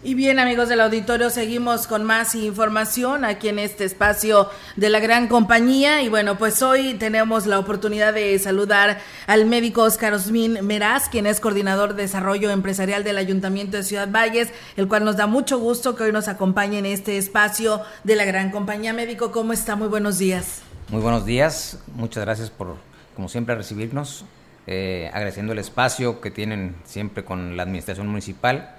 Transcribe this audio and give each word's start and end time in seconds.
Y 0.00 0.14
bien 0.14 0.38
amigos 0.38 0.68
del 0.68 0.80
auditorio, 0.80 1.28
seguimos 1.28 1.88
con 1.88 2.04
más 2.04 2.36
información 2.36 3.24
aquí 3.24 3.48
en 3.48 3.58
este 3.58 3.84
espacio 3.84 4.48
de 4.76 4.90
la 4.90 5.00
gran 5.00 5.26
compañía. 5.26 6.02
Y 6.02 6.08
bueno, 6.08 6.38
pues 6.38 6.62
hoy 6.62 6.94
tenemos 6.94 7.46
la 7.46 7.58
oportunidad 7.58 8.14
de 8.14 8.38
saludar 8.38 9.00
al 9.26 9.46
médico 9.46 9.82
Oscar 9.82 10.14
Osmin 10.14 10.64
Meraz, 10.64 11.08
quien 11.08 11.26
es 11.26 11.40
coordinador 11.40 11.96
de 11.96 12.02
desarrollo 12.02 12.50
empresarial 12.50 13.02
del 13.02 13.18
Ayuntamiento 13.18 13.76
de 13.76 13.82
Ciudad 13.82 14.08
Valles, 14.08 14.52
el 14.76 14.86
cual 14.86 15.04
nos 15.04 15.16
da 15.16 15.26
mucho 15.26 15.58
gusto 15.58 15.96
que 15.96 16.04
hoy 16.04 16.12
nos 16.12 16.28
acompañe 16.28 16.78
en 16.78 16.86
este 16.86 17.18
espacio 17.18 17.80
de 18.04 18.14
la 18.14 18.24
gran 18.24 18.52
compañía. 18.52 18.92
Médico, 18.92 19.32
¿cómo 19.32 19.52
está? 19.52 19.74
Muy 19.74 19.88
buenos 19.88 20.18
días. 20.18 20.62
Muy 20.90 21.02
buenos 21.02 21.26
días, 21.26 21.80
muchas 21.96 22.24
gracias 22.24 22.50
por, 22.50 22.76
como 23.16 23.28
siempre, 23.28 23.56
recibirnos, 23.56 24.24
eh, 24.68 25.10
agradeciendo 25.12 25.54
el 25.54 25.58
espacio 25.58 26.20
que 26.20 26.30
tienen 26.30 26.76
siempre 26.84 27.24
con 27.24 27.56
la 27.56 27.64
administración 27.64 28.06
municipal 28.06 28.77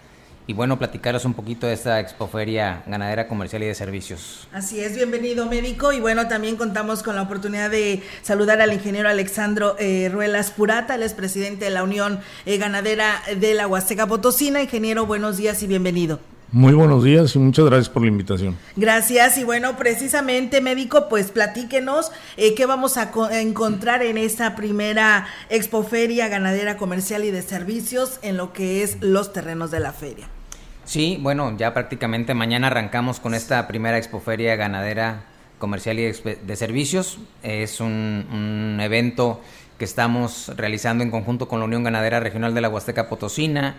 y 0.49 0.53
bueno, 0.53 0.79
platicaros 0.79 1.25
un 1.25 1.35
poquito 1.35 1.67
de 1.67 1.73
esta 1.73 1.99
expoferia 1.99 2.81
ganadera 2.87 3.27
comercial 3.27 3.61
y 3.61 3.67
de 3.67 3.75
servicios. 3.75 4.47
Así 4.51 4.79
es, 4.79 4.95
bienvenido 4.95 5.45
médico 5.45 5.93
y 5.93 5.99
bueno, 5.99 6.27
también 6.27 6.55
contamos 6.55 7.03
con 7.03 7.15
la 7.15 7.21
oportunidad 7.21 7.69
de 7.69 8.01
saludar 8.23 8.59
al 8.59 8.73
ingeniero 8.73 9.09
Alexandro 9.09 9.75
eh, 9.77 10.09
Ruelas 10.11 10.49
Purata, 10.49 10.95
el 10.95 11.03
es 11.03 11.13
presidente 11.13 11.65
de 11.65 11.69
la 11.69 11.83
Unión 11.83 12.19
eh, 12.47 12.57
Ganadera 12.57 13.21
de 13.39 13.53
la 13.53 13.67
Huasteca 13.67 14.07
Potosina. 14.07 14.59
Ingeniero, 14.59 15.05
buenos 15.05 15.37
días 15.37 15.61
y 15.61 15.67
bienvenido. 15.67 16.19
Muy 16.51 16.73
buenos 16.73 17.03
días 17.03 17.35
y 17.35 17.37
muchas 17.37 17.65
gracias 17.65 17.89
por 17.89 18.01
la 18.01 18.07
invitación. 18.07 18.57
Gracias 18.75 19.37
y 19.37 19.43
bueno, 19.43 19.77
precisamente 19.77 20.61
médico, 20.61 21.09
pues 21.09 21.29
platíquenos 21.29 22.11
eh, 22.37 22.55
qué 22.55 22.65
vamos 22.65 22.97
a, 22.97 23.11
a, 23.29 23.41
encontrar 23.41 24.01
en 24.01 24.17
esta 24.17 24.55
primera 24.55 25.27
expoferia 25.51 26.27
ganadera 26.27 26.75
comercial 26.75 27.23
y 27.23 27.29
de 27.29 27.43
servicios 27.43 28.17
en 28.23 28.35
lo 28.35 28.51
que 28.51 28.81
es 28.81 28.97
los 29.01 29.31
terrenos 29.31 29.69
de 29.69 29.79
la 29.79 29.93
feria. 29.93 30.27
Sí, 30.89 31.19
bueno, 31.21 31.55
ya 31.55 31.71
prácticamente 31.71 32.33
mañana 32.33 32.65
arrancamos 32.65 33.19
con 33.19 33.35
esta 33.35 33.67
primera 33.67 33.99
expoferia 33.99 34.55
ganadera 34.55 35.21
comercial 35.59 35.99
y 35.99 36.11
de 36.11 36.55
servicios. 36.55 37.19
Es 37.43 37.79
un, 37.79 38.79
evento 38.81 39.39
que 39.77 39.85
estamos 39.85 40.51
realizando 40.57 41.03
en 41.03 41.11
conjunto 41.11 41.47
con 41.47 41.59
la 41.59 41.65
Unión 41.65 41.83
Ganadera 41.83 42.19
Regional 42.19 42.55
de 42.55 42.61
la 42.61 42.69
Huasteca 42.69 43.07
Potosina, 43.07 43.75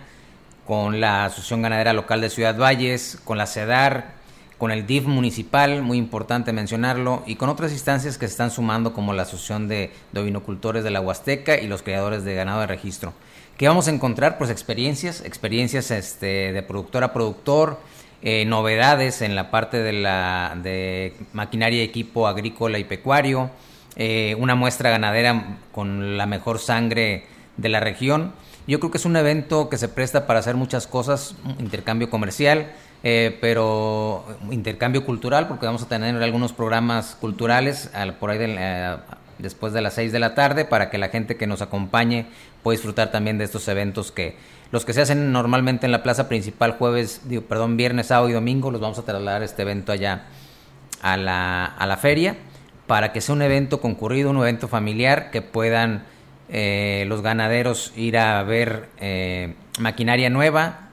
con 0.65 1.01
la 1.01 1.25
Asociación 1.25 1.61
Ganadera 1.61 1.91
Local 1.91 2.21
de 2.21 2.29
Ciudad 2.29 2.57
Valles, 2.57 3.19
con 3.25 3.37
la 3.37 3.45
CEDAR, 3.45 4.13
con 4.57 4.71
el 4.71 4.87
DIF 4.87 5.03
municipal, 5.05 5.81
muy 5.81 5.97
importante 5.97 6.53
mencionarlo, 6.53 7.23
y 7.27 7.35
con 7.35 7.49
otras 7.49 7.73
instancias 7.73 8.17
que 8.17 8.27
se 8.27 8.31
están 8.31 8.51
sumando 8.51 8.93
como 8.93 9.11
la 9.11 9.23
Asociación 9.23 9.67
de, 9.67 9.91
de 10.13 10.21
Ovinocultores 10.21 10.85
de 10.85 10.91
la 10.91 11.01
Huasteca 11.01 11.59
y 11.59 11.67
los 11.67 11.81
creadores 11.81 12.23
de 12.23 12.35
ganado 12.35 12.61
de 12.61 12.67
registro. 12.67 13.13
¿Qué 13.57 13.67
vamos 13.67 13.87
a 13.87 13.91
encontrar? 13.91 14.37
Pues 14.37 14.49
experiencias, 14.49 15.21
experiencias 15.23 15.91
este, 15.91 16.51
de 16.51 16.63
productor 16.63 17.03
a 17.03 17.13
productor, 17.13 17.79
eh, 18.23 18.45
novedades 18.45 19.21
en 19.21 19.35
la 19.35 19.51
parte 19.51 19.81
de 19.81 19.93
la 19.93 20.57
de 20.61 21.15
maquinaria 21.33 21.83
equipo 21.83 22.27
agrícola 22.27 22.79
y 22.79 22.83
pecuario, 22.83 23.51
eh, 23.95 24.35
una 24.39 24.55
muestra 24.55 24.89
ganadera 24.89 25.57
con 25.71 26.17
la 26.17 26.25
mejor 26.25 26.59
sangre 26.59 27.25
de 27.57 27.69
la 27.69 27.79
región. 27.79 28.33
Yo 28.67 28.79
creo 28.79 28.91
que 28.91 28.97
es 28.97 29.05
un 29.05 29.15
evento 29.15 29.69
que 29.69 29.77
se 29.77 29.89
presta 29.89 30.27
para 30.27 30.39
hacer 30.39 30.55
muchas 30.55 30.87
cosas, 30.87 31.35
intercambio 31.59 32.09
comercial, 32.09 32.71
eh, 33.03 33.37
pero 33.41 34.23
intercambio 34.51 35.03
cultural, 35.03 35.47
porque 35.47 35.65
vamos 35.65 35.81
a 35.81 35.87
tener 35.87 36.15
algunos 36.21 36.53
programas 36.53 37.15
culturales 37.19 37.89
al, 37.93 38.13
por 38.15 38.29
ahí 38.29 38.37
de, 38.37 38.55
eh, 38.57 38.97
después 39.41 39.73
de 39.73 39.81
las 39.81 39.95
6 39.95 40.11
de 40.11 40.19
la 40.19 40.35
tarde 40.35 40.65
para 40.65 40.89
que 40.89 40.97
la 40.97 41.09
gente 41.09 41.37
que 41.37 41.47
nos 41.47 41.61
acompañe 41.61 42.27
pueda 42.63 42.75
disfrutar 42.75 43.11
también 43.11 43.37
de 43.37 43.45
estos 43.45 43.67
eventos 43.67 44.11
que 44.11 44.35
los 44.71 44.85
que 44.85 44.93
se 44.93 45.01
hacen 45.01 45.33
normalmente 45.33 45.85
en 45.85 45.91
la 45.91 46.01
plaza 46.01 46.29
principal 46.29 46.71
jueves, 46.71 47.21
perdón, 47.49 47.75
viernes, 47.75 48.07
sábado 48.07 48.29
y 48.29 48.33
domingo, 48.33 48.71
los 48.71 48.79
vamos 48.79 48.97
a 48.99 49.03
trasladar 49.03 49.43
este 49.43 49.63
evento 49.63 49.91
allá 49.91 50.27
a 51.01 51.17
la, 51.17 51.65
a 51.65 51.85
la 51.85 51.97
feria 51.97 52.37
para 52.87 53.11
que 53.11 53.21
sea 53.21 53.35
un 53.35 53.41
evento 53.41 53.81
concurrido, 53.81 54.29
un 54.29 54.37
evento 54.37 54.67
familiar 54.67 55.31
que 55.31 55.41
puedan 55.41 56.03
eh, 56.49 57.05
los 57.07 57.21
ganaderos 57.21 57.93
ir 57.95 58.17
a 58.17 58.43
ver 58.43 58.89
eh, 58.99 59.55
maquinaria 59.79 60.29
nueva, 60.29 60.90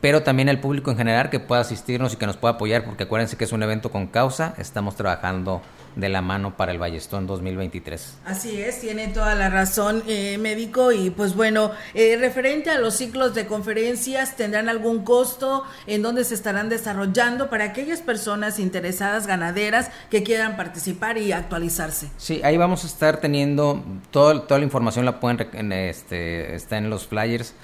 pero 0.00 0.22
también 0.22 0.48
el 0.48 0.60
público 0.60 0.90
en 0.90 0.96
general 0.96 1.30
que 1.30 1.40
pueda 1.40 1.62
asistirnos 1.62 2.12
y 2.12 2.16
que 2.16 2.26
nos 2.26 2.36
pueda 2.36 2.54
apoyar, 2.54 2.84
porque 2.84 3.04
acuérdense 3.04 3.36
que 3.36 3.44
es 3.44 3.52
un 3.52 3.62
evento 3.62 3.90
con 3.90 4.06
causa, 4.06 4.54
estamos 4.58 4.96
trabajando 4.96 5.62
de 5.96 6.10
la 6.10 6.20
mano 6.20 6.56
para 6.56 6.72
el 6.72 6.78
Ballestón 6.78 7.26
2023. 7.26 8.18
Así 8.26 8.60
es, 8.60 8.80
tiene 8.80 9.08
toda 9.08 9.34
la 9.34 9.48
razón, 9.48 10.02
eh, 10.06 10.36
médico. 10.38 10.92
Y 10.92 11.10
pues 11.10 11.34
bueno, 11.34 11.72
eh, 11.94 12.16
referente 12.20 12.70
a 12.70 12.78
los 12.78 12.94
ciclos 12.94 13.34
de 13.34 13.46
conferencias, 13.46 14.36
¿tendrán 14.36 14.68
algún 14.68 15.02
costo 15.04 15.64
en 15.86 16.02
dónde 16.02 16.24
se 16.24 16.34
estarán 16.34 16.68
desarrollando 16.68 17.48
para 17.48 17.64
aquellas 17.64 18.02
personas 18.02 18.58
interesadas, 18.58 19.26
ganaderas, 19.26 19.90
que 20.10 20.22
quieran 20.22 20.56
participar 20.56 21.16
y 21.16 21.32
actualizarse? 21.32 22.10
Sí, 22.18 22.42
ahí 22.44 22.58
vamos 22.58 22.84
a 22.84 22.86
estar 22.86 23.16
teniendo 23.18 23.82
todo, 24.10 24.42
toda 24.42 24.60
la 24.60 24.66
información, 24.66 25.06
la 25.06 25.18
pueden, 25.18 25.72
este, 25.72 26.54
está 26.54 26.76
en 26.76 26.90
los 26.90 27.06
flyers. 27.06 27.54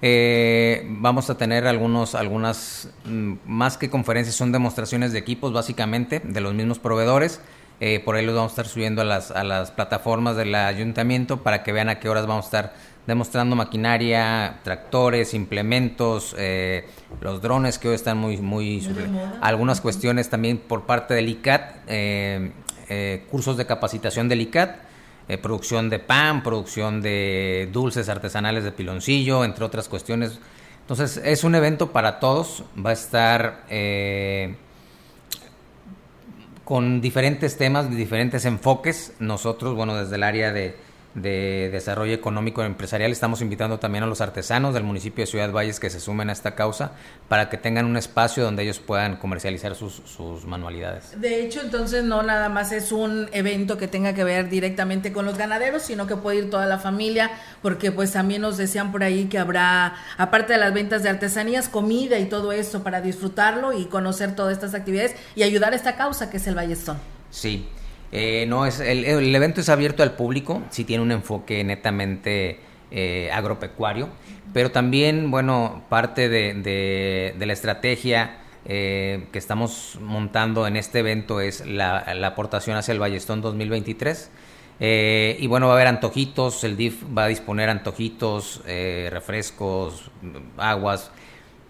Eh, 0.00 0.86
vamos 0.90 1.28
a 1.30 1.36
tener 1.36 1.66
algunos, 1.66 2.14
algunas, 2.14 2.90
más 3.04 3.76
que 3.76 3.90
conferencias, 3.90 4.36
son 4.36 4.52
demostraciones 4.52 5.12
de 5.12 5.18
equipos 5.18 5.52
básicamente 5.52 6.20
de 6.20 6.40
los 6.40 6.54
mismos 6.54 6.78
proveedores. 6.78 7.40
Eh, 7.80 8.00
por 8.04 8.16
ahí 8.16 8.26
los 8.26 8.34
vamos 8.34 8.52
a 8.52 8.54
estar 8.54 8.66
subiendo 8.66 9.02
a 9.02 9.04
las, 9.04 9.30
a 9.30 9.44
las 9.44 9.70
plataformas 9.70 10.36
del 10.36 10.54
ayuntamiento 10.54 11.42
para 11.42 11.62
que 11.62 11.72
vean 11.72 11.88
a 11.88 12.00
qué 12.00 12.08
horas 12.08 12.26
vamos 12.26 12.46
a 12.46 12.48
estar 12.48 12.72
demostrando 13.08 13.56
maquinaria, 13.56 14.60
tractores, 14.62 15.32
implementos, 15.32 16.36
eh, 16.38 16.86
los 17.22 17.40
drones 17.40 17.78
que 17.78 17.88
hoy 17.88 17.94
están 17.94 18.18
muy, 18.18 18.36
muy, 18.36 18.82
muy 18.82 19.18
algunas 19.40 19.80
cuestiones 19.80 20.28
también 20.28 20.58
por 20.58 20.84
parte 20.84 21.14
del 21.14 21.30
ICAT, 21.30 21.74
eh, 21.86 22.52
eh, 22.90 23.24
cursos 23.30 23.56
de 23.56 23.64
capacitación 23.64 24.28
del 24.28 24.42
ICAT, 24.42 24.76
eh, 25.28 25.38
producción 25.38 25.90
de 25.90 25.98
pan, 25.98 26.42
producción 26.42 27.02
de 27.02 27.68
dulces 27.72 28.08
artesanales 28.08 28.64
de 28.64 28.72
piloncillo, 28.72 29.44
entre 29.44 29.64
otras 29.64 29.88
cuestiones. 29.88 30.38
Entonces 30.80 31.20
es 31.22 31.44
un 31.44 31.54
evento 31.54 31.92
para 31.92 32.18
todos, 32.18 32.64
va 32.84 32.90
a 32.90 32.94
estar 32.94 33.64
eh, 33.68 34.56
con 36.64 37.00
diferentes 37.00 37.56
temas, 37.58 37.90
diferentes 37.90 38.44
enfoques. 38.46 39.12
Nosotros, 39.18 39.74
bueno, 39.74 39.96
desde 39.96 40.16
el 40.16 40.22
área 40.22 40.52
de, 40.52 40.76
de 41.22 41.68
desarrollo 41.70 42.12
económico 42.12 42.62
empresarial 42.62 43.12
estamos 43.12 43.40
invitando 43.40 43.78
también 43.78 44.04
a 44.04 44.06
los 44.06 44.20
artesanos 44.20 44.74
del 44.74 44.84
municipio 44.84 45.22
de 45.22 45.26
Ciudad 45.26 45.50
Valles 45.52 45.80
que 45.80 45.90
se 45.90 46.00
sumen 46.00 46.30
a 46.30 46.32
esta 46.32 46.54
causa 46.54 46.92
para 47.28 47.48
que 47.48 47.56
tengan 47.56 47.86
un 47.86 47.96
espacio 47.96 48.44
donde 48.44 48.62
ellos 48.62 48.78
puedan 48.78 49.16
comercializar 49.16 49.74
sus, 49.74 50.02
sus 50.04 50.44
manualidades. 50.44 51.20
De 51.20 51.42
hecho, 51.42 51.60
entonces 51.60 52.04
no 52.04 52.22
nada 52.22 52.48
más 52.48 52.72
es 52.72 52.92
un 52.92 53.28
evento 53.32 53.78
que 53.78 53.88
tenga 53.88 54.14
que 54.14 54.24
ver 54.24 54.48
directamente 54.48 55.12
con 55.12 55.24
los 55.24 55.36
ganaderos, 55.36 55.82
sino 55.82 56.06
que 56.06 56.16
puede 56.16 56.38
ir 56.38 56.50
toda 56.50 56.66
la 56.66 56.78
familia, 56.78 57.30
porque 57.62 57.92
pues 57.92 58.12
también 58.12 58.42
nos 58.42 58.56
decían 58.56 58.92
por 58.92 59.02
ahí 59.02 59.26
que 59.26 59.38
habrá, 59.38 59.94
aparte 60.16 60.54
de 60.54 60.58
las 60.58 60.72
ventas 60.72 61.02
de 61.02 61.08
artesanías, 61.08 61.68
comida 61.68 62.18
y 62.18 62.26
todo 62.26 62.52
esto 62.52 62.82
para 62.82 63.00
disfrutarlo 63.00 63.72
y 63.72 63.86
conocer 63.86 64.34
todas 64.34 64.52
estas 64.52 64.74
actividades 64.74 65.16
y 65.34 65.42
ayudar 65.42 65.72
a 65.72 65.76
esta 65.76 65.96
causa 65.96 66.30
que 66.30 66.38
es 66.38 66.46
el 66.46 66.54
Ballestón. 66.54 66.98
Sí, 67.30 67.68
eh, 68.12 68.46
no 68.48 68.66
es 68.66 68.80
el, 68.80 69.04
el, 69.04 69.34
evento 69.34 69.60
es 69.60 69.68
abierto 69.68 70.02
al 70.02 70.12
público, 70.12 70.62
sí 70.70 70.84
tiene 70.84 71.02
un 71.02 71.12
enfoque 71.12 71.62
netamente 71.64 72.60
eh, 72.90 73.30
agropecuario, 73.32 74.08
pero 74.52 74.70
también, 74.70 75.30
bueno, 75.30 75.84
parte 75.88 76.28
de, 76.28 76.54
de, 76.54 77.34
de 77.38 77.46
la 77.46 77.52
estrategia 77.52 78.38
eh, 78.70 79.26
que 79.32 79.38
estamos 79.38 79.98
montando 80.00 80.66
en 80.66 80.76
este 80.76 80.98
evento 80.98 81.40
es 81.40 81.66
la, 81.66 82.14
la 82.14 82.26
aportación 82.28 82.76
hacia 82.76 82.92
el 82.92 82.98
Ballestón 82.98 83.40
2023. 83.40 84.30
Eh, 84.80 85.36
y 85.40 85.46
bueno, 85.46 85.66
va 85.66 85.72
a 85.72 85.76
haber 85.76 85.88
antojitos, 85.88 86.62
el 86.64 86.76
DIF 86.76 87.02
va 87.16 87.24
a 87.24 87.28
disponer 87.28 87.68
antojitos, 87.68 88.60
eh, 88.66 89.08
refrescos, 89.10 90.10
aguas, 90.56 91.10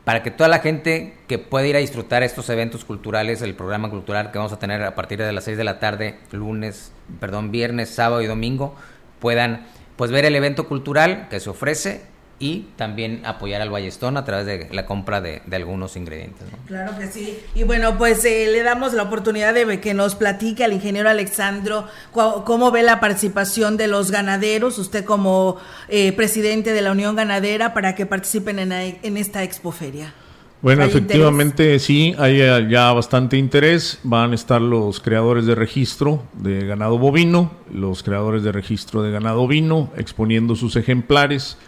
para 0.09 0.23
que 0.23 0.31
toda 0.31 0.49
la 0.49 0.61
gente 0.61 1.13
que 1.27 1.39
pueda 1.39 1.67
ir 1.67 1.77
a 1.77 1.81
disfrutar 1.81 2.23
estos 2.23 2.49
eventos 2.49 2.83
culturales, 2.87 3.43
el 3.43 3.55
programa 3.55 3.91
cultural 3.91 4.31
que 4.31 4.39
vamos 4.39 4.55
a 4.55 4.59
tener 4.59 4.83
a 4.83 4.95
partir 4.95 5.19
de 5.19 5.31
las 5.35 5.45
6 5.45 5.59
de 5.59 5.65
la 5.65 5.81
tarde, 5.81 6.19
lunes, 6.33 6.93
perdón, 7.21 7.51
viernes, 7.51 7.91
sábado 7.91 8.23
y 8.23 8.27
domingo, 8.27 8.75
puedan 9.19 9.67
pues 9.97 10.11
ver 10.11 10.25
el 10.25 10.35
evento 10.35 10.67
cultural 10.67 11.29
que 11.29 11.41
se 11.41 11.51
ofrece 11.51 12.07
y 12.40 12.67
también 12.76 13.23
apoyar 13.25 13.61
al 13.61 13.70
Ballestón 13.70 14.17
a 14.17 14.25
través 14.25 14.46
de 14.46 14.69
la 14.70 14.87
compra 14.87 15.20
de, 15.20 15.43
algunos 15.52 15.96
ingredientes. 15.96 16.46
Claro 16.67 16.96
que 16.99 17.08
sí. 17.08 17.38
Y 17.55 17.64
bueno, 17.64 17.99
pues 17.99 18.25
eh, 18.25 18.46
le 18.50 18.62
damos 18.62 18.93
la 18.93 19.02
oportunidad 19.02 19.55
de 19.55 19.81
que 19.81 19.93
nos 19.94 20.14
platique 20.14 20.64
al 20.64 20.73
ingeniero 20.73 21.11
Alexandro 21.11 21.87
cómo 22.12 22.70
ve 22.70 22.82
la 22.82 23.00
participación 23.00 23.76
de 23.76 23.88
los 23.88 24.11
ganaderos, 24.11 24.79
usted 24.79 25.05
como 25.05 25.56
eh, 25.88 26.12
presidente 26.12 26.73
de 26.73 26.82
la 26.82 26.93
Unión 26.93 27.17
Ganadera, 27.17 27.75
para 27.75 27.94
que 27.94 28.06
participen 28.06 28.58
en, 28.58 28.73
en 28.73 29.17
esta 29.17 29.43
expoferia. 29.43 30.14
Bueno, 30.61 30.83
efectivamente 30.83 31.79
sí, 31.79 32.15
hay 32.19 32.41
eh, 32.41 32.67
ya 32.69 32.93
bastante 32.93 33.37
interés. 33.37 34.01
Van 34.03 34.33
a 34.33 34.35
estar 34.35 34.61
los 34.61 34.99
creadores 34.99 35.47
de 35.47 35.55
registro 35.55 36.25
de 36.35 36.67
ganado 36.67 36.99
bovino, 36.99 37.53
los 37.73 38.03
creadores 38.03 38.43
de 38.43 38.51
registro 38.51 39.03
de 39.03 39.13
ganado 39.13 39.47
vino, 39.47 39.91
exponiendo 39.97 40.57
sus 40.57 40.75
ejemplares. 40.75 41.59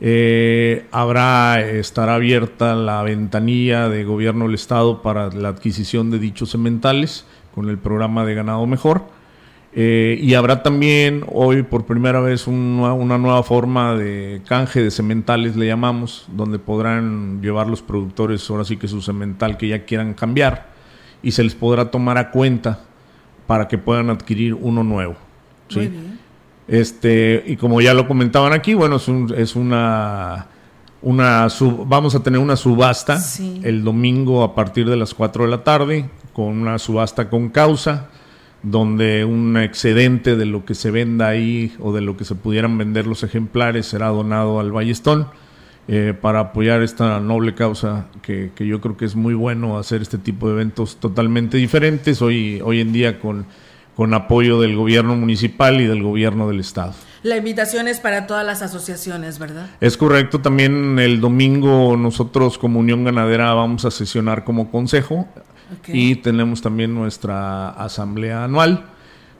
Eh, 0.00 0.86
habrá, 0.90 1.60
estará 1.60 2.14
abierta 2.14 2.74
la 2.74 3.02
ventanilla 3.02 3.88
de 3.88 4.02
gobierno 4.04 4.46
del 4.46 4.54
Estado 4.54 5.02
para 5.02 5.28
la 5.28 5.48
adquisición 5.48 6.10
de 6.10 6.18
dichos 6.18 6.50
sementales 6.50 7.26
con 7.54 7.68
el 7.68 7.78
programa 7.78 8.24
de 8.24 8.34
ganado 8.34 8.66
mejor. 8.66 9.04
Eh, 9.74 10.18
y 10.20 10.34
habrá 10.34 10.62
también 10.62 11.24
hoy 11.32 11.62
por 11.62 11.86
primera 11.86 12.20
vez 12.20 12.46
una, 12.46 13.16
nueva 13.16 13.42
forma 13.42 13.94
de 13.94 14.42
canje 14.46 14.82
de 14.82 14.90
sementales, 14.90 15.56
le 15.56 15.66
llamamos, 15.66 16.26
donde 16.30 16.58
podrán 16.58 17.40
llevar 17.40 17.68
los 17.68 17.80
productores 17.80 18.48
ahora 18.50 18.64
sí 18.64 18.76
que 18.76 18.86
su 18.86 19.00
semental 19.00 19.56
que 19.56 19.68
ya 19.68 19.84
quieran 19.86 20.12
cambiar 20.12 20.68
y 21.22 21.30
se 21.30 21.42
les 21.42 21.54
podrá 21.54 21.90
tomar 21.90 22.18
a 22.18 22.30
cuenta 22.30 22.80
para 23.46 23.66
que 23.66 23.78
puedan 23.78 24.10
adquirir 24.10 24.52
uno 24.52 24.84
nuevo. 24.84 25.16
¿sí? 25.68 25.90
Este, 26.68 27.42
y 27.46 27.56
como 27.56 27.80
ya 27.80 27.94
lo 27.94 28.06
comentaban 28.06 28.52
aquí, 28.52 28.74
bueno, 28.74 28.96
es, 28.96 29.08
es 29.36 29.56
una, 29.56 30.48
una 31.00 31.48
vamos 31.86 32.14
a 32.14 32.22
tener 32.22 32.40
una 32.40 32.56
subasta 32.56 33.18
el 33.62 33.84
domingo 33.84 34.44
a 34.44 34.54
partir 34.54 34.86
de 34.86 34.96
las 34.96 35.14
4 35.14 35.44
de 35.44 35.50
la 35.50 35.64
tarde, 35.64 36.10
con 36.34 36.48
una 36.48 36.78
subasta 36.78 37.30
con 37.30 37.48
causa 37.48 38.10
donde 38.62 39.24
un 39.24 39.56
excedente 39.56 40.36
de 40.36 40.46
lo 40.46 40.64
que 40.64 40.74
se 40.74 40.90
venda 40.90 41.28
ahí 41.28 41.74
o 41.80 41.92
de 41.92 42.00
lo 42.00 42.16
que 42.16 42.24
se 42.24 42.34
pudieran 42.34 42.78
vender 42.78 43.06
los 43.06 43.22
ejemplares 43.22 43.86
será 43.86 44.08
donado 44.08 44.60
al 44.60 44.70
Ballestón 44.70 45.26
eh, 45.88 46.14
para 46.18 46.40
apoyar 46.40 46.80
esta 46.82 47.18
noble 47.18 47.54
causa 47.54 48.06
que, 48.22 48.52
que, 48.54 48.66
yo 48.66 48.80
creo 48.80 48.96
que 48.96 49.04
es 49.04 49.16
muy 49.16 49.34
bueno 49.34 49.78
hacer 49.78 50.00
este 50.00 50.16
tipo 50.16 50.46
de 50.46 50.54
eventos 50.54 50.96
totalmente 50.96 51.56
diferentes 51.56 52.22
hoy, 52.22 52.60
hoy 52.64 52.80
en 52.80 52.92
día 52.92 53.18
con, 53.18 53.46
con 53.96 54.14
apoyo 54.14 54.60
del 54.60 54.76
gobierno 54.76 55.16
municipal 55.16 55.80
y 55.80 55.86
del 55.86 56.02
gobierno 56.02 56.48
del 56.48 56.60
estado. 56.60 56.94
La 57.24 57.36
invitación 57.36 57.88
es 57.88 58.00
para 58.00 58.26
todas 58.26 58.44
las 58.44 58.62
asociaciones, 58.62 59.38
¿verdad? 59.38 59.70
Es 59.80 59.96
correcto. 59.96 60.40
También 60.40 60.98
el 60.98 61.20
domingo 61.20 61.96
nosotros 61.96 62.58
como 62.58 62.80
Unión 62.80 63.04
Ganadera 63.04 63.52
vamos 63.54 63.84
a 63.84 63.90
sesionar 63.90 64.44
como 64.44 64.70
consejo 64.70 65.28
y 65.88 66.16
tenemos 66.16 66.62
también 66.62 66.94
nuestra 66.94 67.70
asamblea 67.70 68.44
anual. 68.44 68.86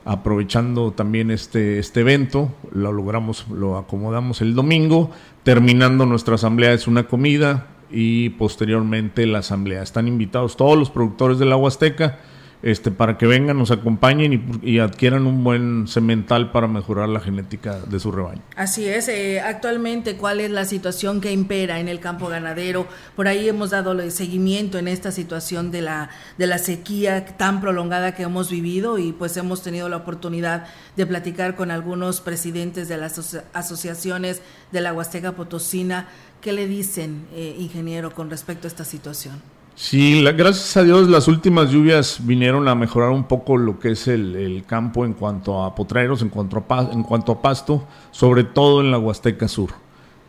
Aprovechando 0.05 0.91
también 0.91 1.31
este, 1.31 1.79
este 1.79 2.01
evento, 2.01 2.53
lo 2.73 2.91
logramos, 2.91 3.47
lo 3.49 3.77
acomodamos 3.77 4.41
el 4.41 4.53
domingo. 4.53 5.11
Terminando 5.43 6.05
nuestra 6.05 6.35
asamblea 6.35 6.73
es 6.73 6.87
una 6.87 7.03
comida 7.03 7.67
y 7.89 8.29
posteriormente 8.31 9.25
la 9.25 9.39
asamblea. 9.39 9.81
Están 9.81 10.07
invitados 10.07 10.57
todos 10.57 10.77
los 10.77 10.89
productores 10.89 11.39
de 11.39 11.45
la 11.45 11.55
Huasteca 11.55 12.19
este, 12.63 12.91
para 12.91 13.17
que 13.17 13.27
vengan, 13.27 13.57
nos 13.57 13.71
acompañen 13.71 14.61
y, 14.63 14.79
adquieran 14.79 15.27
un 15.27 15.43
buen 15.43 15.87
semental 15.87 16.51
para 16.51 16.67
mejorar 16.67 17.09
la 17.09 17.19
genética 17.19 17.79
de 17.79 17.99
su 17.99 18.11
rebaño. 18.11 18.41
Así 18.55 18.87
es, 18.87 19.09
eh, 19.09 19.41
actualmente 19.41 20.15
cuál 20.15 20.39
es 20.39 20.49
la 20.49 20.63
situación 20.63 21.19
que 21.19 21.33
impera 21.33 21.81
en 21.81 21.89
el 21.89 21.99
campo 21.99 22.29
ganadero. 22.29 22.87
Por 23.17 23.27
ahí 23.27 23.49
hemos 23.49 23.71
dado 23.71 24.09
seguimiento 24.09 24.77
en 24.77 24.87
esta 24.87 25.11
situación 25.11 25.71
de 25.71 25.81
la, 25.81 26.09
de 26.37 26.47
la 26.47 26.57
sequía 26.57 27.25
tan 27.25 27.59
prolongada 27.59 28.15
que 28.15 28.23
hemos 28.23 28.49
vivido 28.49 28.97
y 28.97 29.11
pues 29.11 29.35
hemos 29.35 29.61
tenido 29.61 29.89
la 29.89 29.97
oportunidad 29.97 30.65
de 30.95 31.05
platicar 31.05 31.55
con 31.55 31.69
algunos 31.69 32.21
presidentes 32.21 32.87
de 32.87 32.97
las 32.97 33.43
asociaciones 33.53 34.41
de 34.71 34.81
la 34.81 34.93
Huasteca 34.93 35.33
Potosina. 35.33 36.07
¿Qué 36.39 36.53
le 36.53 36.67
dicen, 36.67 37.25
eh, 37.33 37.57
ingeniero, 37.59 38.13
con 38.13 38.29
respecto 38.29 38.67
a 38.67 38.69
esta 38.69 38.85
situación? 38.85 39.41
Sí, 39.75 40.23
gracias 40.23 40.77
a 40.77 40.83
Dios 40.83 41.09
las 41.09 41.27
últimas 41.27 41.71
lluvias 41.71 42.19
vinieron 42.21 42.67
a 42.67 42.75
mejorar 42.75 43.09
un 43.09 43.23
poco 43.23 43.57
lo 43.57 43.79
que 43.79 43.91
es 43.91 44.07
el, 44.07 44.63
campo 44.67 45.03
en 45.03 45.13
cuanto 45.13 45.63
a 45.63 45.73
potreros, 45.73 46.21
en 46.21 46.29
cuanto 46.29 46.63
a, 46.69 46.89
en 46.91 47.01
cuanto 47.01 47.31
a 47.31 47.41
pasto, 47.41 47.87
sobre 48.11 48.43
todo 48.43 48.81
en 48.81 48.91
la 48.91 48.99
Huasteca 48.99 49.47
Sur. 49.47 49.71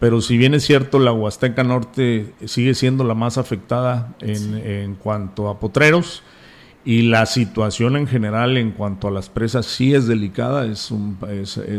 Pero 0.01 0.23
si 0.23 0.39
bien 0.39 0.55
es 0.55 0.65
cierto, 0.65 0.99
la 0.99 1.13
Huasteca 1.13 1.63
Norte 1.63 2.33
sigue 2.47 2.75
siendo 2.75 3.05
la 3.05 3.15
más 3.15 3.37
afectada 3.37 4.15
en, 4.21 4.97
cuanto 4.97 5.49
a 5.49 5.61
potreros 5.61 6.23
y 6.87 7.03
la 7.03 7.27
situación 7.27 7.97
en 7.97 8.07
general 8.07 8.57
en 8.57 8.73
cuanto 8.73 9.09
a 9.09 9.11
las 9.11 9.29
presas 9.29 9.67
sí 9.67 9.95
es 9.95 10.07
delicada, 10.07 10.67
es, 10.67 10.91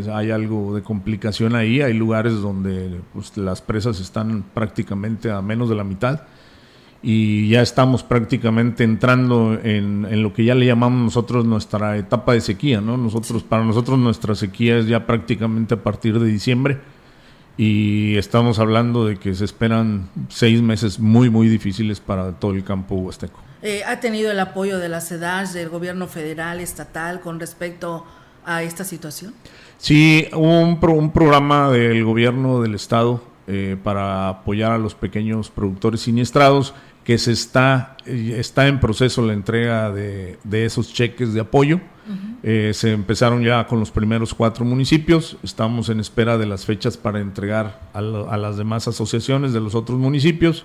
hay 0.08 0.30
algo 0.30 0.74
de 0.74 0.82
complicación 0.82 1.56
ahí, 1.56 1.80
hay 1.82 1.94
lugares 1.94 2.34
donde 2.34 3.00
pues, 3.12 3.36
las 3.36 3.60
presas 3.60 4.00
están 4.00 4.44
prácticamente 4.54 5.30
a 5.30 5.42
menos 5.42 5.68
de 5.68 5.74
la 5.74 5.84
mitad 5.84 6.22
y 7.08 7.48
ya 7.50 7.62
estamos 7.62 8.02
prácticamente 8.02 8.82
entrando 8.82 9.56
en, 9.62 10.24
lo 10.24 10.34
que 10.34 10.44
ya 10.44 10.56
le 10.56 10.66
llamamos 10.66 11.00
nosotros 11.00 11.44
nuestra 11.44 11.96
etapa 11.96 12.32
de 12.32 12.40
sequía, 12.40 12.80
¿no? 12.80 12.96
Nosotros, 12.96 13.44
para 13.44 13.62
nosotros 13.62 13.96
nuestra 13.96 14.34
sequía 14.34 14.78
es 14.78 14.88
ya 14.88 15.06
prácticamente 15.06 15.74
a 15.74 15.82
partir 15.84 16.18
de 16.18 16.26
diciembre 16.26 16.78
y 17.56 18.16
estamos 18.16 18.58
hablando 18.58 19.06
de 19.06 19.18
que 19.18 19.36
se 19.36 19.44
esperan 19.44 20.08
seis 20.30 20.60
meses 20.60 20.98
muy, 20.98 21.30
muy 21.30 21.46
difíciles 21.46 22.00
para 22.00 22.32
todo 22.32 22.50
el 22.50 22.64
campo 22.64 22.96
huasteco. 22.96 23.38
Eh, 23.62 23.84
¿Ha 23.86 24.00
tenido 24.00 24.32
el 24.32 24.40
apoyo 24.40 24.80
de 24.80 24.88
la 24.88 25.00
CEDAS, 25.00 25.54
del 25.54 25.68
gobierno 25.68 26.08
federal, 26.08 26.58
estatal, 26.58 27.20
con 27.20 27.38
respecto 27.38 28.04
a 28.44 28.64
esta 28.64 28.82
situación? 28.82 29.32
Sí, 29.78 30.26
hubo 30.32 30.58
un, 30.58 30.80
un 30.82 31.12
programa 31.12 31.70
del 31.70 32.04
gobierno 32.04 32.62
del 32.62 32.74
estado 32.74 33.22
eh, 33.48 33.76
para 33.80 34.28
apoyar 34.28 34.72
a 34.72 34.78
los 34.78 34.96
pequeños 34.96 35.50
productores 35.50 36.00
siniestrados, 36.00 36.74
que 37.06 37.18
se 37.18 37.30
está, 37.30 37.96
eh, 38.04 38.34
está 38.36 38.66
en 38.66 38.80
proceso 38.80 39.24
la 39.24 39.32
entrega 39.32 39.92
de, 39.92 40.36
esos 40.50 40.92
cheques 40.92 41.32
de 41.32 41.40
apoyo. 41.40 41.80
Eh, 42.42 42.72
se 42.74 42.92
empezaron 42.92 43.42
ya 43.42 43.66
con 43.66 43.80
los 43.80 43.90
primeros 43.90 44.34
cuatro 44.34 44.64
municipios, 44.64 45.36
estamos 45.42 45.88
en 45.88 45.98
espera 45.98 46.38
de 46.38 46.46
las 46.46 46.64
fechas 46.64 46.96
para 46.96 47.20
entregar 47.20 47.80
a, 47.92 48.00
las 48.00 48.56
demás 48.56 48.86
asociaciones 48.86 49.52
de 49.52 49.60
los 49.60 49.74
otros 49.74 49.98
municipios. 49.98 50.64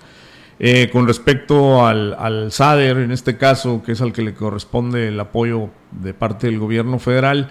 con 0.91 1.07
respecto 1.07 1.85
al, 1.85 2.15
al 2.15 2.51
SADER, 2.51 2.97
en 2.97 3.11
este 3.11 3.37
caso, 3.37 3.81
que 3.83 3.93
es 3.93 4.01
al 4.01 4.11
que 4.11 4.21
le 4.21 4.33
corresponde 4.33 5.07
el 5.07 5.19
apoyo 5.19 5.69
de 5.91 6.13
parte 6.13 6.47
del 6.47 6.59
gobierno 6.59 6.99
federal, 6.99 7.49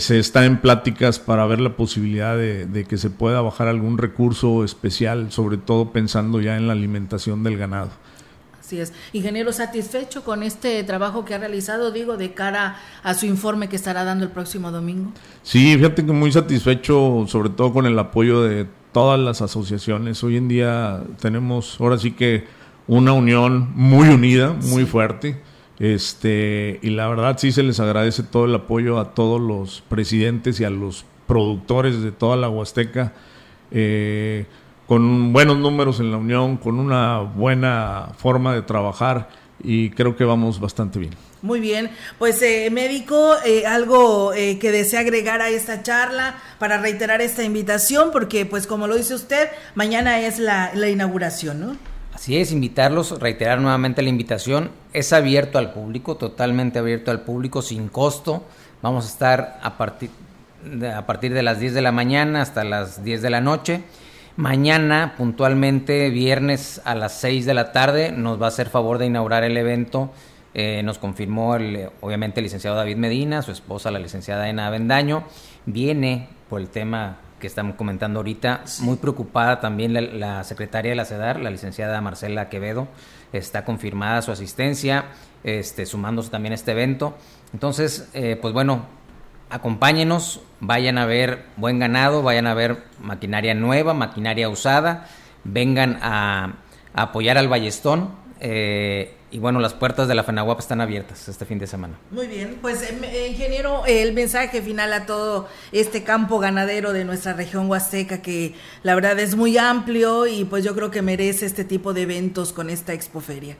se 0.00 0.18
está 0.18 0.46
en 0.46 0.58
pláticas 0.58 1.18
para 1.18 1.46
ver 1.46 1.60
la 1.60 1.76
posibilidad 1.76 2.36
de, 2.36 2.86
que 2.88 2.96
se 2.96 3.10
pueda 3.10 3.42
bajar 3.42 3.68
algún 3.68 3.98
recurso 3.98 4.64
especial, 4.64 5.30
sobre 5.30 5.58
todo 5.58 5.92
pensando 5.92 6.40
ya 6.40 6.56
en 6.56 6.66
la 6.66 6.72
alimentación 6.72 7.42
del 7.42 7.58
ganado. 7.58 7.90
Así 8.72 8.80
es. 8.80 8.94
Ingeniero, 9.12 9.52
¿satisfecho 9.52 10.24
con 10.24 10.42
este 10.42 10.82
trabajo 10.84 11.26
que 11.26 11.34
ha 11.34 11.38
realizado, 11.38 11.90
digo, 11.90 12.16
de 12.16 12.32
cara 12.32 12.78
a 13.02 13.12
su 13.12 13.26
informe 13.26 13.68
que 13.68 13.76
estará 13.76 14.02
dando 14.02 14.24
el 14.24 14.30
próximo 14.30 14.70
domingo? 14.70 15.12
Sí, 15.42 15.76
fíjate 15.76 16.06
que 16.06 16.12
muy 16.12 16.32
satisfecho, 16.32 17.26
sobre 17.28 17.50
todo 17.50 17.74
con 17.74 17.84
el 17.84 17.98
apoyo 17.98 18.40
de 18.42 18.66
todas 18.92 19.20
las 19.20 19.42
asociaciones. 19.42 20.24
Hoy 20.24 20.38
en 20.38 20.48
día 20.48 21.02
tenemos, 21.20 21.78
ahora 21.80 21.98
sí 21.98 22.12
que, 22.12 22.46
una 22.86 23.12
unión 23.12 23.72
muy 23.74 24.08
unida, 24.08 24.54
muy 24.54 24.86
fuerte 24.86 25.38
este, 25.78 26.80
y 26.80 26.90
la 26.90 27.08
verdad 27.08 27.36
sí 27.38 27.52
se 27.52 27.62
les 27.62 27.78
agradece 27.78 28.22
todo 28.22 28.46
el 28.46 28.54
apoyo 28.54 28.98
a 28.98 29.12
todos 29.12 29.38
los 29.38 29.82
presidentes 29.82 30.60
y 30.60 30.64
a 30.64 30.70
los 30.70 31.04
productores 31.26 32.02
de 32.02 32.10
toda 32.10 32.36
la 32.36 32.48
Huasteca, 32.48 33.12
eh, 33.70 34.46
con 34.86 35.32
buenos 35.32 35.58
números 35.58 36.00
en 36.00 36.10
la 36.10 36.16
Unión, 36.16 36.56
con 36.56 36.78
una 36.78 37.20
buena 37.20 38.10
forma 38.16 38.54
de 38.54 38.62
trabajar 38.62 39.28
y 39.62 39.90
creo 39.90 40.16
que 40.16 40.24
vamos 40.24 40.60
bastante 40.60 40.98
bien. 40.98 41.12
Muy 41.40 41.60
bien, 41.60 41.90
pues 42.18 42.40
eh, 42.42 42.68
médico, 42.70 43.34
eh, 43.44 43.66
algo 43.66 44.32
que 44.32 44.72
desea 44.72 45.00
agregar 45.00 45.40
a 45.40 45.48
esta 45.48 45.82
charla 45.82 46.36
para 46.58 46.78
reiterar 46.78 47.20
esta 47.20 47.42
invitación, 47.42 48.10
porque 48.12 48.46
pues 48.46 48.66
como 48.66 48.86
lo 48.86 48.96
dice 48.96 49.14
usted, 49.14 49.48
mañana 49.74 50.20
es 50.20 50.38
la, 50.38 50.70
la 50.74 50.88
inauguración, 50.88 51.60
¿no? 51.60 51.76
Así 52.14 52.36
es, 52.36 52.52
invitarlos, 52.52 53.18
reiterar 53.18 53.60
nuevamente 53.60 54.02
la 54.02 54.08
invitación. 54.08 54.70
Es 54.92 55.12
abierto 55.12 55.58
al 55.58 55.72
público, 55.72 56.16
totalmente 56.16 56.78
abierto 56.78 57.10
al 57.10 57.22
público, 57.22 57.62
sin 57.62 57.88
costo. 57.88 58.44
Vamos 58.82 59.06
a 59.06 59.08
estar 59.08 59.58
a 59.62 59.78
partir 59.78 60.10
de, 60.64 60.92
a 60.92 61.06
partir 61.06 61.32
de 61.32 61.42
las 61.42 61.58
10 61.58 61.74
de 61.74 61.82
la 61.82 61.90
mañana 61.90 62.42
hasta 62.42 62.64
las 62.64 63.02
10 63.02 63.22
de 63.22 63.30
la 63.30 63.40
noche. 63.40 63.82
Mañana, 64.42 65.14
puntualmente, 65.16 66.10
viernes 66.10 66.82
a 66.84 66.96
las 66.96 67.20
6 67.20 67.46
de 67.46 67.54
la 67.54 67.70
tarde, 67.70 68.10
nos 68.10 68.42
va 68.42 68.46
a 68.46 68.48
hacer 68.48 68.68
favor 68.68 68.98
de 68.98 69.06
inaugurar 69.06 69.44
el 69.44 69.56
evento. 69.56 70.10
Eh, 70.52 70.82
nos 70.82 70.98
confirmó, 70.98 71.54
el, 71.54 71.90
obviamente, 72.00 72.40
el 72.40 72.46
licenciado 72.46 72.76
David 72.76 72.96
Medina, 72.96 73.42
su 73.42 73.52
esposa, 73.52 73.92
la 73.92 74.00
licenciada 74.00 74.48
Ena 74.48 74.66
Avendaño. 74.66 75.22
Viene 75.64 76.28
por 76.50 76.60
el 76.60 76.70
tema 76.70 77.18
que 77.38 77.46
estamos 77.46 77.76
comentando 77.76 78.18
ahorita. 78.18 78.64
Muy 78.80 78.96
preocupada 78.96 79.60
también 79.60 80.18
la, 80.18 80.42
secretaria 80.42 80.90
de 80.90 80.96
la 80.96 81.04
CEDAR, 81.04 81.38
la 81.38 81.50
licenciada 81.50 82.00
Marcela 82.00 82.48
Quevedo, 82.48 82.88
está 83.32 83.64
confirmada 83.64 84.22
su 84.22 84.32
asistencia, 84.32 85.04
este, 85.44 85.86
sumándose 85.86 86.30
también 86.30 86.50
a 86.50 86.56
este 86.56 86.72
evento. 86.72 87.14
Entonces, 87.52 88.10
eh, 88.12 88.36
pues 88.42 88.52
bueno, 88.52 88.86
acompáñenos, 89.52 90.40
vayan 90.60 90.98
a 90.98 91.06
ver 91.06 91.44
buen 91.56 91.78
ganado, 91.78 92.22
vayan 92.22 92.46
a 92.46 92.54
ver 92.54 92.82
maquinaria 93.00 93.54
nueva, 93.54 93.92
maquinaria 93.92 94.48
usada, 94.48 95.06
vengan 95.44 95.98
a, 96.02 96.54
apoyar 96.94 97.38
al 97.38 97.48
Ballestón. 97.48 98.10
Eh, 98.40 99.14
y 99.30 99.38
bueno, 99.38 99.60
las 99.60 99.72
puertas 99.72 100.08
de 100.08 100.14
la 100.14 100.24
FENAWAP 100.24 100.58
están 100.58 100.80
abiertas 100.80 101.26
este 101.28 101.46
fin 101.46 101.58
de 101.58 101.66
semana. 101.66 101.98
Muy 102.10 102.26
bien, 102.26 102.58
pues 102.60 102.82
em, 102.82 103.02
eh, 103.04 103.28
ingeniero, 103.28 103.84
el 103.86 104.12
mensaje 104.12 104.60
final 104.60 104.92
a 104.92 105.06
todo 105.06 105.48
este 105.70 106.02
campo 106.02 106.38
ganadero 106.38 106.92
de 106.92 107.04
nuestra 107.04 107.32
región 107.32 107.70
huasteca, 107.70 108.20
que 108.20 108.54
la 108.82 108.94
verdad 108.94 109.18
es 109.18 109.36
muy 109.36 109.56
amplio 109.56 110.26
y 110.26 110.44
pues 110.44 110.64
yo 110.64 110.74
creo 110.74 110.90
que 110.90 111.00
merece 111.00 111.46
este 111.46 111.64
tipo 111.64 111.94
de 111.94 112.02
eventos 112.02 112.52
con 112.52 112.68
esta 112.68 112.92
expoferia. 112.92 113.56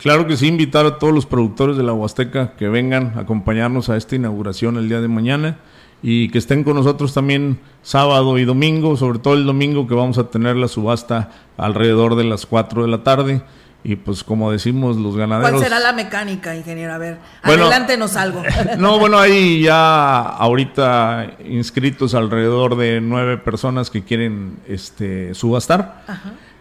Claro 0.00 0.26
que 0.26 0.36
sí, 0.38 0.46
invitar 0.46 0.86
a 0.86 0.98
todos 0.98 1.12
los 1.12 1.26
productores 1.26 1.76
de 1.76 1.82
la 1.82 1.92
Huasteca 1.92 2.54
que 2.56 2.68
vengan 2.68 3.12
a 3.16 3.20
acompañarnos 3.20 3.90
a 3.90 3.98
esta 3.98 4.16
inauguración 4.16 4.78
el 4.78 4.88
día 4.88 5.02
de 5.02 5.08
mañana 5.08 5.58
y 6.02 6.30
que 6.30 6.38
estén 6.38 6.64
con 6.64 6.76
nosotros 6.76 7.12
también 7.12 7.60
sábado 7.82 8.38
y 8.38 8.46
domingo, 8.46 8.96
sobre 8.96 9.18
todo 9.18 9.34
el 9.34 9.44
domingo 9.44 9.86
que 9.86 9.94
vamos 9.94 10.16
a 10.16 10.30
tener 10.30 10.56
la 10.56 10.68
subasta 10.68 11.30
alrededor 11.58 12.16
de 12.16 12.24
las 12.24 12.46
4 12.46 12.82
de 12.82 12.88
la 12.88 13.02
tarde. 13.02 13.42
Y 13.82 13.96
pues 13.96 14.24
como 14.24 14.50
decimos 14.52 14.96
los 14.96 15.16
ganaderos... 15.16 15.50
¿Cuál 15.52 15.62
será 15.62 15.80
la 15.80 15.92
mecánica, 15.92 16.54
ingeniero? 16.54 16.94
A 16.94 16.98
ver, 16.98 17.18
adelántenos 17.42 18.16
algo. 18.16 18.42
No, 18.78 18.98
bueno, 18.98 19.18
hay 19.18 19.62
ya 19.62 20.20
ahorita 20.20 21.32
inscritos 21.46 22.14
alrededor 22.14 22.76
de 22.76 23.00
nueve 23.02 23.36
personas 23.36 23.90
que 23.90 24.02
quieren 24.02 24.58
este, 24.66 25.34
subastar. 25.34 26.04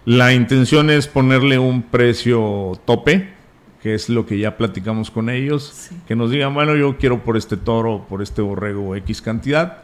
La 0.10 0.34
intención 0.34 0.90
es 0.90 1.06
ponerle 1.06 1.60
un 1.60 1.84
precio 1.84 2.72
tope, 2.86 3.30
que 3.80 3.94
es 3.94 4.10
lo 4.10 4.26
que 4.26 4.40
ya 4.40 4.58
platicamos 4.58 5.12
con 5.12 5.30
ellos, 5.30 5.92
que 6.08 6.16
nos 6.16 6.32
digan, 6.32 6.52
bueno, 6.56 6.76
yo 6.76 6.98
quiero 6.98 7.24
por 7.24 7.38
este 7.38 7.58
toro, 7.58 8.08
por 8.10 8.24
este 8.24 8.42
borrego 8.42 8.96
X 8.96 9.22
cantidad, 9.22 9.84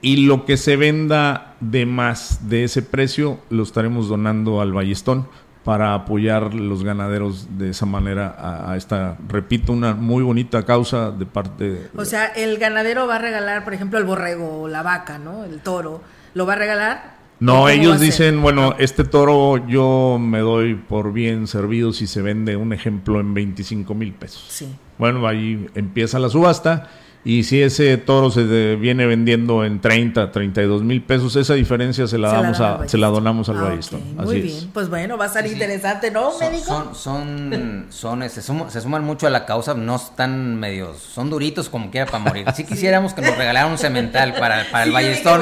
y 0.00 0.26
lo 0.26 0.44
que 0.44 0.56
se 0.56 0.74
venda 0.74 1.54
de 1.60 1.86
más 1.86 2.48
de 2.48 2.64
ese 2.64 2.82
precio 2.82 3.38
lo 3.48 3.62
estaremos 3.62 4.08
donando 4.08 4.60
al 4.60 4.72
Ballestón 4.72 5.28
para 5.62 5.94
apoyar 5.94 6.52
los 6.52 6.82
ganaderos 6.82 7.56
de 7.56 7.70
esa 7.70 7.86
manera 7.86 8.34
a, 8.68 8.76
esta, 8.76 9.16
repito, 9.28 9.72
una 9.72 9.94
muy 9.94 10.24
bonita 10.24 10.64
causa 10.64 11.12
de 11.12 11.26
parte 11.26 11.70
de... 11.70 11.90
O 11.96 12.04
sea, 12.04 12.26
el 12.26 12.58
ganadero 12.58 13.06
va 13.06 13.14
a 13.14 13.20
regalar, 13.20 13.62
por 13.62 13.72
ejemplo, 13.72 14.00
el 14.00 14.04
borrego 14.04 14.62
o 14.62 14.68
la 14.68 14.82
vaca, 14.82 15.18
¿no? 15.18 15.44
El 15.44 15.60
toro, 15.60 16.02
¿lo 16.34 16.44
va 16.44 16.54
a 16.54 16.56
regalar? 16.56 17.13
No, 17.40 17.68
ellos 17.68 18.00
dicen, 18.00 18.40
bueno, 18.42 18.74
este 18.78 19.04
toro 19.04 19.66
yo 19.66 20.18
me 20.20 20.38
doy 20.38 20.74
por 20.74 21.12
bien 21.12 21.46
servido 21.46 21.92
si 21.92 22.06
se 22.06 22.22
vende 22.22 22.56
un 22.56 22.72
ejemplo 22.72 23.20
en 23.20 23.34
25 23.34 23.94
mil 23.94 24.12
pesos. 24.12 24.44
Sí. 24.48 24.68
Bueno, 24.98 25.26
ahí 25.26 25.66
empieza 25.74 26.18
la 26.18 26.28
subasta 26.28 26.88
y 27.26 27.44
si 27.44 27.62
ese 27.62 27.96
toro 27.96 28.30
se 28.30 28.76
viene 28.76 29.06
vendiendo 29.06 29.64
en 29.64 29.80
30, 29.80 30.30
32 30.30 30.82
mil 30.82 31.02
pesos, 31.02 31.34
esa 31.36 31.54
diferencia 31.54 32.06
se 32.06 32.18
la, 32.18 32.30
damos 32.30 32.60
a, 32.60 32.86
se 32.86 32.98
la 32.98 33.06
donamos 33.06 33.48
al 33.48 33.56
ah, 33.56 34.22
Muy 34.24 34.42
bien, 34.42 34.68
pues 34.74 34.90
bueno, 34.90 35.16
va 35.16 35.24
a 35.24 35.28
ser 35.30 35.46
interesante, 35.46 36.10
¿no, 36.10 36.30
son, 36.32 36.50
médico? 36.50 36.90
Son, 36.94 37.86
son, 37.88 38.28
se, 38.28 38.42
suman, 38.42 39.04
mucho 39.04 39.26
a 39.26 39.30
la 39.30 39.46
causa, 39.46 39.72
no 39.72 39.96
están 39.96 40.56
medios, 40.56 40.98
son 40.98 41.30
duritos 41.30 41.70
como 41.70 41.90
quiera 41.90 42.04
para 42.04 42.18
morir. 42.18 42.46
Si 42.54 42.64
quisiéramos 42.66 43.14
que 43.14 43.22
nos 43.22 43.38
regalaran 43.38 43.72
un 43.72 43.78
cemental 43.78 44.34
para, 44.34 44.70
para 44.70 44.84
el 44.84 44.92
Ballestón. 44.92 45.40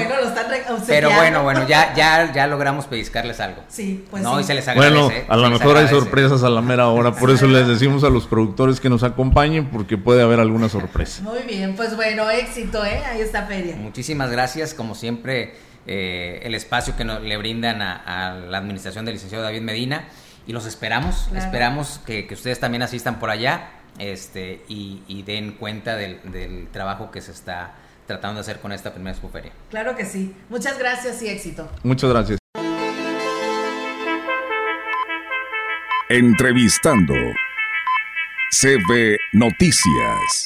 pero 0.86 1.10
bueno, 1.10 1.42
bueno, 1.42 1.66
ya, 1.66 1.92
ya, 1.96 2.32
ya 2.32 2.46
logramos 2.46 2.84
pellizcarles 2.84 3.40
algo. 3.40 3.62
Sí, 3.66 4.04
pues 4.08 4.22
no, 4.22 4.38
y 4.38 4.44
se 4.44 4.54
les 4.54 4.68
agradece. 4.68 4.94
Bueno, 4.94 5.12
a 5.28 5.36
lo 5.36 5.50
mejor 5.50 5.76
hay 5.76 5.88
sorpresas 5.88 6.44
a 6.44 6.48
la 6.48 6.60
mera 6.60 6.86
hora, 6.86 7.12
por 7.12 7.32
eso 7.32 7.48
les 7.48 7.66
decimos 7.66 8.04
a 8.04 8.08
los 8.08 8.26
productores 8.26 8.78
que 8.78 8.88
nos 8.88 9.02
acompañen, 9.02 9.66
porque 9.66 9.98
puede 9.98 10.22
haber 10.22 10.38
alguna 10.38 10.68
sorpresa. 10.68 11.22
Muy 11.22 11.42
bien 11.42 11.71
pues 11.76 11.96
bueno, 11.96 12.30
éxito, 12.30 12.84
¿eh? 12.84 13.02
Ahí 13.06 13.20
está 13.20 13.46
Feria. 13.46 13.76
Muchísimas 13.76 14.30
gracias, 14.30 14.74
como 14.74 14.94
siempre, 14.94 15.54
eh, 15.86 16.40
el 16.44 16.54
espacio 16.54 16.96
que 16.96 17.04
nos, 17.04 17.22
le 17.22 17.36
brindan 17.36 17.82
a, 17.82 18.34
la 18.48 18.58
administración 18.58 19.04
del 19.04 19.14
licenciado 19.14 19.44
David 19.44 19.62
Medina 19.62 20.08
y 20.46 20.52
los 20.52 20.66
esperamos, 20.66 21.28
esperamos 21.34 22.00
que, 22.04 22.26
ustedes 22.32 22.58
también 22.58 22.82
asistan 22.82 23.18
por 23.18 23.30
allá 23.30 23.70
este, 23.98 24.62
y, 24.68 25.22
den 25.24 25.52
cuenta 25.52 25.96
del, 25.96 26.68
trabajo 26.72 27.10
que 27.10 27.20
se 27.20 27.32
está 27.32 27.74
tratando 28.06 28.36
de 28.36 28.40
hacer 28.40 28.60
con 28.60 28.72
esta 28.72 28.92
primera 28.92 29.12
expoferia. 29.12 29.52
Claro 29.70 29.96
que 29.96 30.04
sí. 30.04 30.34
Muchas 30.48 30.78
gracias 30.78 31.22
y 31.22 31.28
éxito. 31.28 31.70
Muchas 31.82 32.10
gracias. 32.10 32.38
Entrevistando 36.08 37.14
CB 38.50 39.16
Noticias. 39.32 40.44